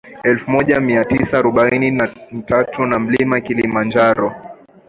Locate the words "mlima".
2.99-3.41